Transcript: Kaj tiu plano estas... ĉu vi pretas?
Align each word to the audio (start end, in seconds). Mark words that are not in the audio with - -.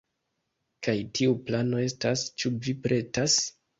Kaj 0.87 0.95
tiu 1.19 1.35
plano 1.49 1.81
estas... 1.89 2.25
ĉu 2.43 2.53
vi 2.65 2.75
pretas? 2.87 3.37